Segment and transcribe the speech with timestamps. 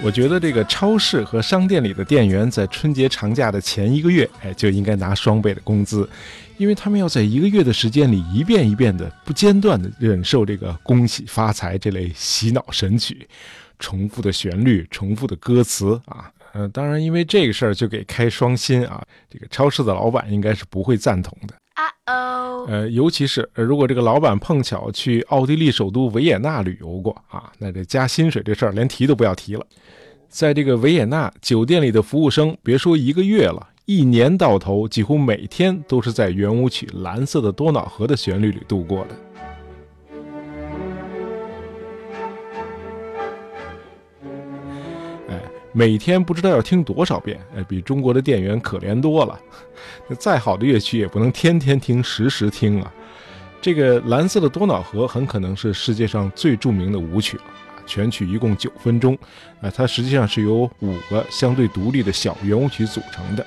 [0.00, 6.08] 我觉得这个超市和商店里的店员在春节长假的前一个月，哎，就应该拿双倍的工资，
[6.56, 13.28] 因为他们要在一个月的时间里一遍一遍的不间断的忍受这个“恭喜发财”这类洗脑神曲，
[13.80, 16.30] 重复的旋律、重复的歌词啊。
[16.52, 21.54] 呃，当然，因为这个事儿就给开双薪啊，这个超市的老板应该是不会赞同的。
[21.78, 29.64] 啊哦，呃，尤其是如果这个老板碰巧去奥地利首都维也纳旅游过啊，那这加薪水这事儿连提都不要提了。
[30.28, 39.14] 在这个维也纳酒店里的服务生，别说一个月了，一年到头几乎每天都是在圆舞曲《蓝色的多瑙河》的旋律里度过的。
[45.78, 49.38] 每天不知道要听多少遍，哎，比中国的店员可怜多了。
[50.08, 52.92] 那 再好的乐曲也不能天天听、时时听啊。
[53.62, 57.44] 这个《蓝色的多瑙河》很可能是世界上最著名的舞曲了。
[57.86, 59.16] 全曲一共九分钟，
[59.60, 63.46] 啊，它实际上是由五个相对独立的小圆舞曲组成的。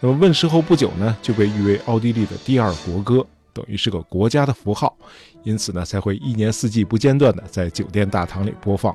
[0.00, 4.96] 那么问世后不久呢，就被誉为奥地利的第二国歌，等于是个国家的符号，
[5.42, 8.94] 因此呢，才会一年四季不间断的在酒店大堂里播放。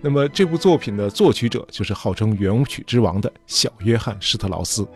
[0.00, 4.86] 那么这部作品的作曲者就是号称圆舞曲之王的小约翰施特劳斯。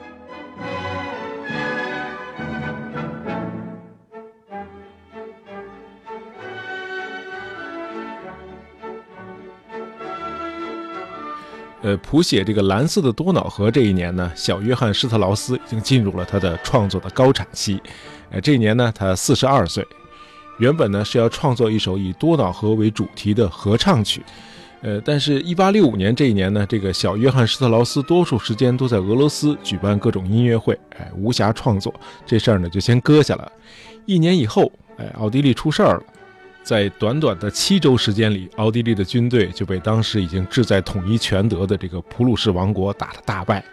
[11.83, 17.83] 呃，谱写这个蓝色的多瑙河这一年呢，小约翰施特劳斯已经进入了他的创作的高产期。
[18.31, 19.87] 哎，这一年呢，他四十二岁。
[20.59, 24.23] 原本呢是要创作一首以多瑙河为主题的合唱曲。
[24.83, 33.53] 呃，但是1865年这一年呢，这个小约翰施特劳斯多数时间都在俄罗斯举办各种音乐会，哎，无暇创作，这事儿呢就先搁下了。
[34.07, 36.03] 一年以后，哎，奥地利出事儿了。
[36.63, 43.65] 在短短的七周时间里，奥地利的军队就被当时已经志在统一全德的这个普鲁士王国打了大败。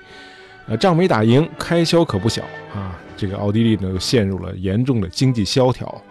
[0.68, 2.44] 呃，仗没打赢，开销可不小
[2.76, 3.00] 啊！
[3.16, 6.04] 这个奥地利呢，又陷入了严重的经济萧条。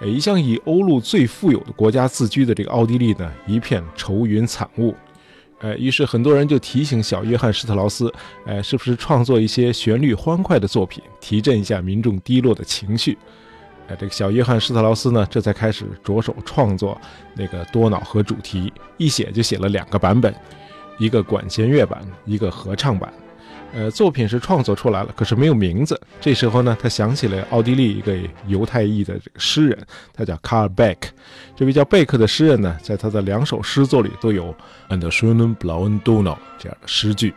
[0.00, 4.94] 呃，一向以欧陆最富有的国家自居的这个奥地利呢，一片愁云惨雾。
[5.60, 8.12] 呃，于是很多人就提醒小约翰施特劳斯，
[8.44, 13.16] 呃，是不是创作一些旋律欢快的作品，提振一下民众低落的情绪？
[13.88, 17.00] 哎，这个小约翰施特劳斯呢，这才开始着手创作
[17.34, 20.34] 那个多瑙河主题，一写就写了两个版本，
[20.98, 23.10] 一个管弦乐版，一个合唱版。
[23.74, 26.00] 呃，作品是创作出来了，可是没有名字。
[26.20, 28.16] 这时候呢，他想起了奥地利一个
[28.46, 29.78] 犹太裔的这个诗人，
[30.14, 31.10] 他叫卡尔贝克。
[31.54, 34.54] 这位叫贝克的诗人呢，在他的两首诗作里都有
[34.88, 37.34] “and schönen blauen Donau” 这样的诗句。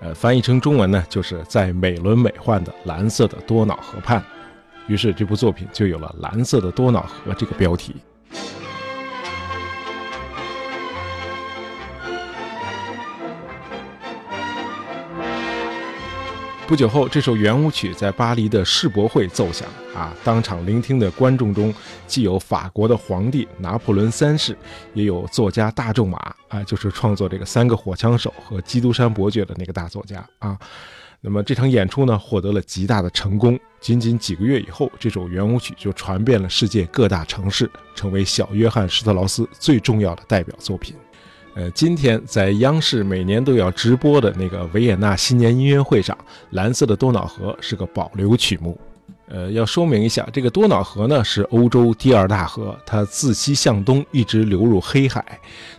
[0.00, 4.22] 呃，翻译成中文呢，就是在美轮美奂的蓝色的多瑙河畔。
[4.86, 7.94] 于是，这部作品就有了“蓝色的多瑙河”这个标题。
[16.66, 20.14] 不久后，这首圆舞曲在巴黎的世博会奏响啊！
[20.24, 21.72] 当场聆听的观众中，
[22.06, 24.56] 既有法国的皇帝拿破仑三世，
[24.94, 30.58] 也有作家大仲马啊，就是创作这个《三个火枪手》和《基督山伯爵》的那个大作家啊。
[31.20, 33.60] 那么这场演出呢，获得了极大的成功。
[33.78, 40.96] 仅仅几个月以后，这首圆舞曲就传遍了世界各大城市，成为小约翰施特劳斯最重要的代表作品。
[41.54, 46.16] 呃，今天在央视每年都要直播的那个维也纳新年音乐会上，
[46.50, 48.76] 《蓝色的多瑙河》是个保留曲目。
[49.28, 55.24] 呃，要说明一下，这个多瑙河呢是欧洲第二大河，它自西向东一直流入黑海。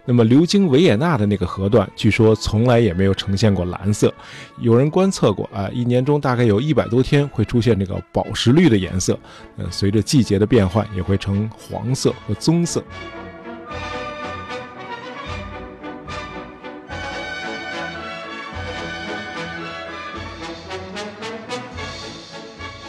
[0.06, 4.12] 那么流经维也纳的那个河段，据说从来也没有呈现过蓝色。
[4.60, 9.18] 有人观测过啊，一年中大概有一百多天会出现这个宝石绿的颜色。
[9.58, 12.84] 呃，随着季节的变换，也会呈黄色和棕色。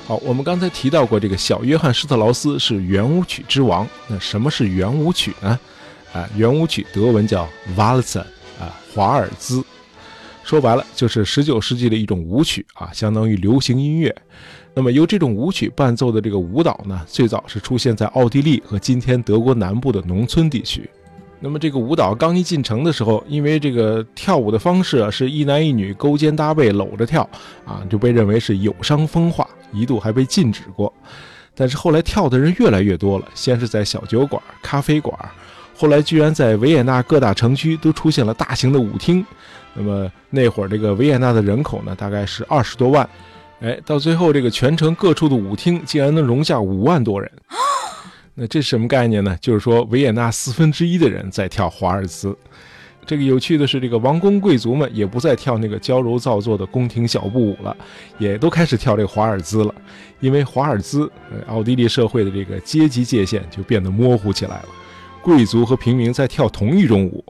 [0.07, 3.85] 好，我们刚才提到过，这个小约翰施特劳斯是圆舞曲之王。
[4.07, 5.59] 那什么是圆舞曲呢？
[6.13, 9.65] 啊，圆舞曲德文叫 Waltz，啊，华尔兹。
[10.45, 14.15] 说白了就是十九世纪的一种舞曲啊，相当于流行音乐。
[14.75, 20.89] 那么由这种舞曲伴奏的这个舞蹈呢，最早是出现在奥地利和今天德国南部的农村地区。
[21.39, 27.29] 那么这个舞蹈刚一进城的时候，因为这个跳舞的方式啊是一男一女勾肩搭背搂着跳
[27.65, 29.47] 啊，就被认为是有伤风化。
[29.73, 30.91] 一度还被禁止过，
[31.55, 33.27] 但是后来跳的人越来越多了。
[33.35, 35.15] 先是在小酒馆、咖啡馆，
[35.77, 39.27] 后来居然在维也纳各大城区都出现了大型的舞厅。
[39.75, 43.07] 那么那会儿这个维也纳的人口呢，大概是二十多万。
[43.61, 47.31] 哎，到最后这个全城各处的舞厅竟然能容下五万多人。
[48.39, 49.37] 那这是什么概念呢？
[49.41, 52.37] 就是说维也纳四分之一的人在跳华尔兹。
[53.07, 57.75] 这个有趣的是，这个王公贵族们也不再跳那个娇柔造作的宫廷小步舞了，
[58.19, 59.75] 也都开始跳这个华尔兹了。
[60.21, 61.11] 因为华尔兹，
[61.47, 64.69] 奥地利社会的这个阶级界限就变得模糊起来了，
[65.23, 67.25] 贵族和平民在跳同一种舞。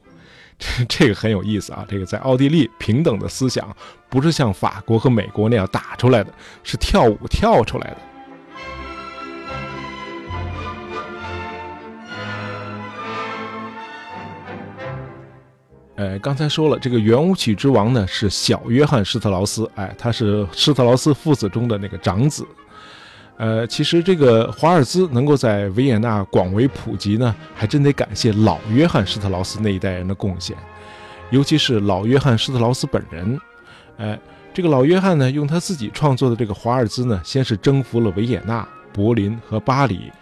[0.58, 1.84] 这这个很有意思啊！
[1.86, 3.68] 这个在奥地利平等的思想
[4.08, 6.32] 不是像法国和美国那样打出来的，
[6.64, 7.98] 是跳舞跳出来的。
[15.96, 22.46] 呃，刚才说了，这个圆舞曲之王呢是小约翰施特劳斯，哎，他是施特劳斯父子中的那个长子。
[23.38, 30.54] 呃，其实这个华尔兹能够在维也纳广为普及呢，还真得感谢老约翰施特劳斯那一代人的贡献，
[31.30, 33.40] 尤其是老约翰施特劳斯本人。
[33.96, 34.18] 哎，
[34.52, 40.12] 这个老约翰呢，用他自己创作的这个华尔兹呢，先是征服了维也纳、柏林和巴黎。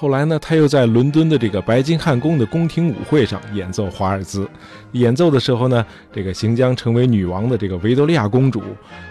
[0.00, 4.48] 后来呢，他又在伦敦的这个白金汉宫的宫廷舞会上演奏华尔兹。
[4.92, 8.62] 演奏的时候呢，这个行将成为女王的这个维多利亚公主，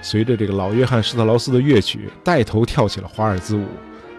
[0.01, 3.67] 随着这个老约翰施特劳斯的乐曲，带头跳起了华尔兹舞。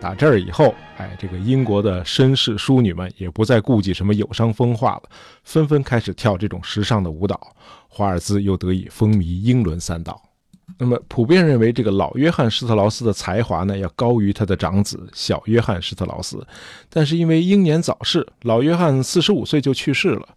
[0.00, 5.02] 打这儿以后，哎，这个英国的绅士淑女们也不再顾忌什么有伤风化了，
[5.42, 7.52] 纷纷开始跳这种时尚的舞蹈。
[7.88, 10.29] 华尔兹又得以风靡英伦三岛。
[10.78, 16.46] 那么，普遍认为这个老约翰施特劳斯的才华呢，要高于他的长子小约翰施特劳斯。
[16.88, 20.28] 但是因为英年早逝，老约翰四十五岁就去世了，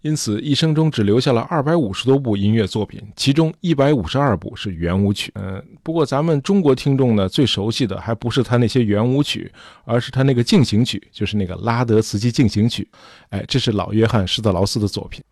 [0.00, 5.30] 因此一生中只留下了二百五十多部音乐作品，其中一百五十二部是圆舞曲。
[5.34, 9.52] 嗯，不过咱们中国听众呢，最熟悉的还不是他那些圆舞曲，
[9.84, 12.88] 而是他那个进行曲，就是那个拉德茨基进行曲。
[13.28, 15.22] 哎，这是老约翰施特劳斯的作品。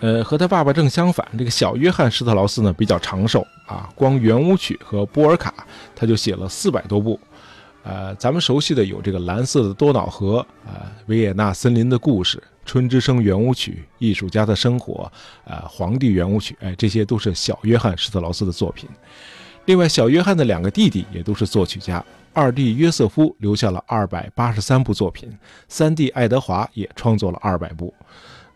[0.00, 5.52] 呃，和他爸爸正相反，这个小约翰施特劳斯呢比较长寿啊，光圆舞曲和波尔卡
[5.94, 7.18] 他就写了四百多部。
[7.82, 15.10] 呃，咱们熟悉的有这个蓝色的多瑙河啊，维也纳森林的故事，春之声圆舞曲，艺术家的生活，
[15.44, 18.88] 啊，皇帝圆舞曲，哎，这些都是小约翰施特劳斯的作品。
[19.64, 25.28] 另外，小约翰的两个弟弟也都是作曲家，二弟约瑟夫留下了二百八十三部作品，
[25.66, 27.92] 三弟爱德华也创作了二百部。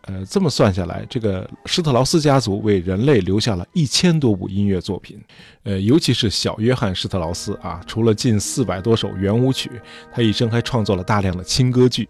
[0.03, 5.17] 呃，这么算下来，这个施特劳斯家族为人类留下了一千多部音乐作品。
[5.63, 9.71] 呃，尤其是小约翰施特劳斯啊，除了近四百多首圆舞曲，
[10.11, 12.07] 他一生还创作了大量的轻歌剧。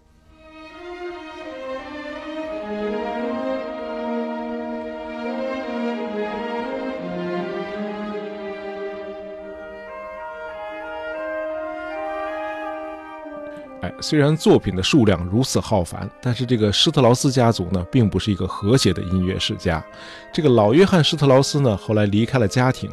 [14.00, 19.84] 虽然作品的数量如此浩繁，但是这个施特劳斯家族呢，并不是一个和谐的音乐世家。
[20.32, 22.90] 这个老约翰施特劳斯呢，后来离开了家庭，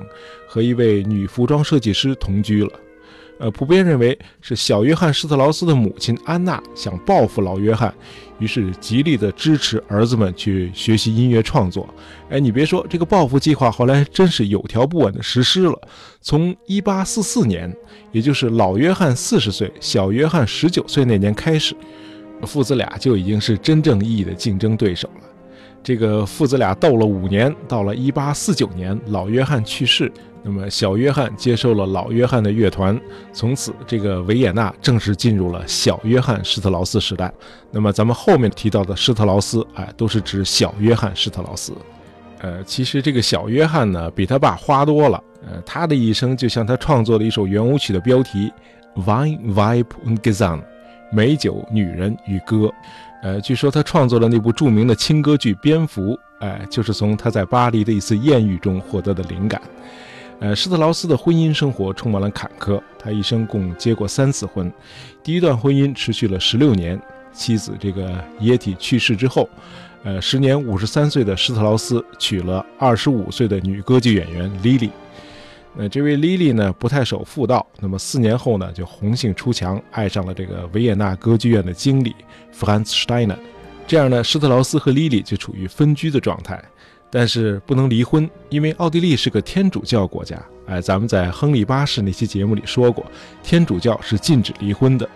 [0.47, 2.71] 和一位女服装设计师同居了。
[3.41, 7.91] 呃，普遍认为是小约翰施特劳斯的母亲安娜想报复老约翰，
[8.38, 11.91] 于是极力的支持儿子们去学习音乐创作。
[12.29, 15.75] 哎，你别说，这个报复计划后来真是有条不紊的实施了。
[16.21, 17.75] 从1844年，
[18.11, 21.75] 也就是老约翰四十岁、小约翰十九岁那年开始，
[22.44, 25.31] 父子俩就已经是真正意义的竞争对手了。
[25.83, 30.11] 这个父子俩斗了五年，到了1849年，老约翰去世。
[30.44, 33.00] 那么，小约翰接受了老约翰的乐团，
[33.31, 37.31] 从此这个维也纳正式进入了小约翰施特劳斯时代。
[37.69, 41.73] 那么，咱们后面提到的施特劳斯，哎，都是指小约翰施特劳斯。
[42.40, 45.23] 呃，其实这个小约翰呢，比他爸花多了。
[45.45, 48.52] 呃，他的一生就像他创作的一首圆舞曲的标题
[48.95, 50.61] ：Wine, Vibe und Gesang，
[51.11, 52.71] 美酒、女人与歌。
[53.21, 59.61] 呃，据说他创作的那部著名的轻歌剧《蝙蝠》，哎，就是从他在巴黎的一次艳遇中获得的灵感。
[60.40, 62.81] 呃，施特劳斯的婚姻生活充满了坎坷。
[62.97, 64.71] 他一生共结过三次婚，
[65.23, 66.99] 第一段婚姻持续了十六年。
[67.31, 69.47] 妻子这个耶体去世之后，
[70.04, 74.90] 呃，时年五十三岁的施特劳斯娶了二十五岁的女歌剧演员莉莉。
[75.73, 77.66] 那这位莉莉呢，不太守妇道。
[77.80, 82.16] 那么四年后呢，就红杏出墙，爱上了这个维也纳歌剧院的经理
[82.54, 83.37] Franz Steiner。
[83.87, 86.61] 这样呢，施特劳斯和莉莉就处于分居的状态。
[87.13, 90.42] 但是不能离婚，因为奥地利是个天主教国家。
[90.66, 93.06] 哎，咱们在亨利八世那期节目里说过，
[93.44, 95.09] 天主教是禁止离婚的。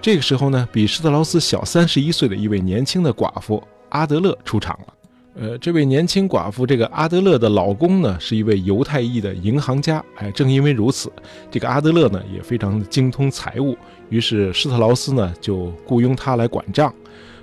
[0.00, 4.93] 这个时候呢，比施特劳斯小三十一岁的一位年轻的寡妇阿德勒出场了。
[5.36, 10.02] 呃，这位年轻寡妇，这个阿德勒的老公呢，是一位犹太裔的银行家。
[10.14, 11.12] 哎，正因为如此，
[11.50, 13.76] 这个阿德勒呢也非常精通财务，
[14.10, 16.94] 于是施特劳斯呢就雇佣他来管账。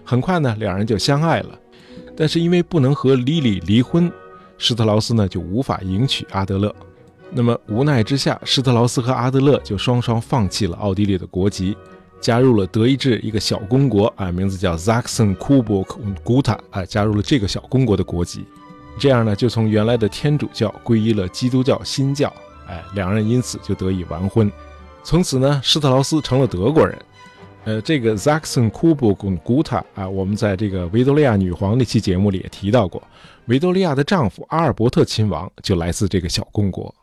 [0.05, 1.59] 很快呢，两人就相爱了。
[2.15, 4.09] 但是因为不能和莉莉离婚，
[4.57, 6.73] 施特劳斯呢就无法迎娶阿德勒。
[7.29, 11.75] 那么无奈之下，施特劳斯和阿德勒就双双放弃了奥地利的国籍，
[12.21, 18.45] 加入了德意志一个小公国啊，名字叫 Sachsen Coburg und Gotha 啊，加入了这个小公国的国籍。
[18.99, 22.31] 这样呢，就从原来的天主教皈依了基督教新教，
[22.67, 24.51] 哎，两人因此就得以完婚。
[25.03, 26.97] 从此呢，施特劳斯成了德国人。
[27.63, 33.01] 呃，这个 Sachsen Coburg und Gotha 啊，我们在这个维多利亚女皇那期节目里也提到过，
[33.45, 36.93] 维多利亚的丈夫阿尔伯特亲王就来自这个小公国。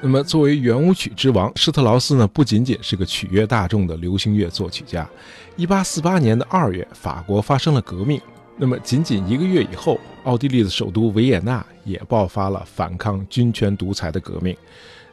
[0.00, 5.08] 那么，作为圆舞曲之王，施特劳斯呢，不仅仅是个取悦大众的流行乐作曲家。
[5.56, 8.20] 一八四八年的二月，法国发生了革命。
[8.56, 14.56] 那么，仅仅一个月以后，奥地利的首都维也纳也爆发了反抗军权独裁的革命。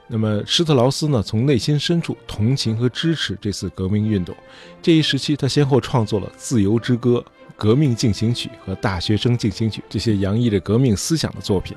[0.08, 4.36] 那么，施特劳斯呢，从内心深处同情和支持这次革命运动。
[4.84, 7.18] 这一时期，他先后创作了《自由之歌》
[7.56, 11.76] 《革命进行曲》和《大学生进行曲》这些洋溢着革命思想的作品。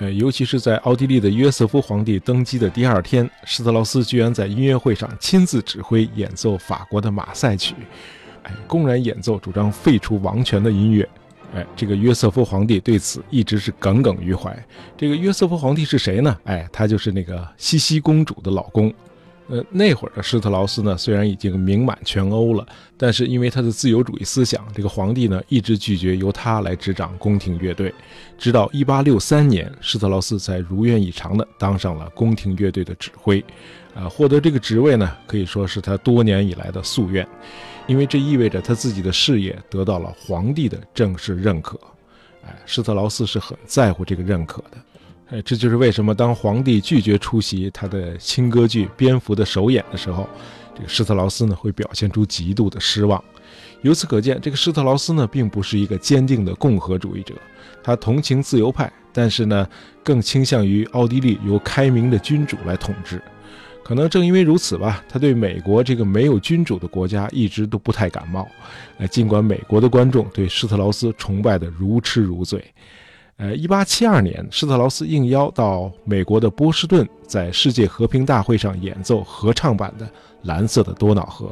[0.00, 7.74] 呃，尤其是在奥地利的约瑟夫皇帝登基的第二天，施特劳斯居然在音乐会上亲自指挥演奏法国的马赛曲，
[8.42, 11.06] 哎，公然演奏主张废除王权的音乐，
[11.54, 14.58] 哎，这个约瑟夫皇帝对此一直是耿耿于怀。
[14.96, 16.34] 这个约瑟夫皇帝是谁呢？
[16.44, 18.90] 哎，他就是那个茜茜公主的老公。
[19.50, 22.64] 呃，那会儿的施特劳斯呢，虽然已经名满全欧了，
[22.96, 27.92] 但是因为他的自由主义思想，这个皇帝呢一直拒绝由他来执掌宫廷乐队。
[28.38, 33.44] 直到1863年，施特劳斯才如愿以偿地当上了宫廷乐队的指挥。
[33.92, 37.26] 啊，获得这个职位呢，可以说是他多年以来的夙愿，
[37.88, 41.76] 因为这意味着他自己的事业得到了皇帝的正式认可。
[42.46, 44.78] 哎，施特劳斯是很在乎这个认可的。
[45.30, 50.28] 哎，这就是为什么当皇帝拒绝出席他的新歌剧《蝙蝠》的首演的时候，
[50.74, 53.22] 这个施特劳斯呢会表现出极度的失望。
[53.82, 57.34] 由此可见，这个施特劳斯呢并不是一个坚定的共和主义者，
[57.80, 59.64] 他同情自由派，但是呢
[60.02, 63.22] 更倾向于奥地利由开明的君主来统治。
[63.84, 68.48] 可能正因为如此吧，他对美国这个没有君主的国家一直都不太感冒。
[68.98, 72.64] 哎，尽管美国的观众对施特劳斯崇拜的如痴如醉。
[73.40, 80.04] 呃，一八七二年，施特劳斯应邀到美国的波士顿，在世界和平大会上演奏合唱版的
[80.42, 81.46] 《蓝色的多瑙河》。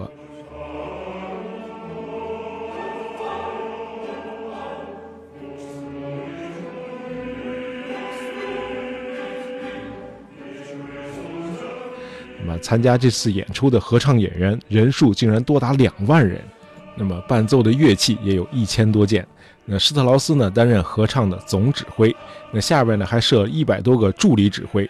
[12.38, 16.42] 那么，参加这次演出的合唱演员人数竟然多达两万人，
[16.96, 19.26] 那么伴奏的乐器也有一千多件。
[19.70, 22.14] 那施特劳斯呢担任合唱的总指挥，
[22.50, 24.88] 那下边呢还设一百多个助理指挥，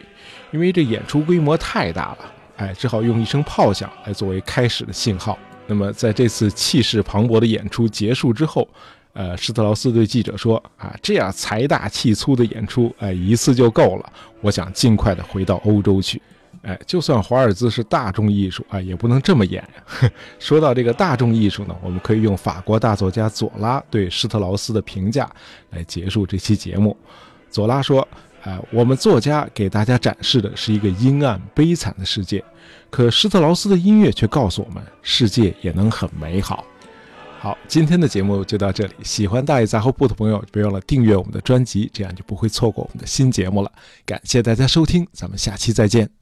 [0.52, 2.18] 因为这演出规模太大了，
[2.56, 5.36] 哎，只好用一声炮响来作为开始的信号。
[5.66, 8.66] 那么在这次气势磅礴的演出结束之后，
[9.14, 14.12] 呃，施特劳斯对记者说：“啊，这样财大气粗的演出，哎，一次就够了。
[14.40, 16.22] 我想尽快的回到欧洲去。”
[16.62, 19.66] 哎，就算华尔兹是大众艺术啊，也不能这么演。
[20.38, 25.30] 说到这个大众艺术呢，我们可以用法国大作家左拉对施特劳斯的评价
[25.70, 26.96] 来结束这期节目。
[27.50, 28.06] 左拉说
[28.44, 32.44] ：“哎，我们作家给大家展示的是一个阴暗悲惨的世界，
[32.90, 36.64] 可施特劳斯的音乐却告诉我们，世界也能很美好。”
[37.40, 38.94] 好，今天的节目就到这里。
[39.04, 43.70] 喜欢大爷杂货铺的朋友，别忘了订阅我们的专辑，这样就不会错过我们的新节目了。
[44.04, 46.17] 感谢大家收听，咱们下期再见。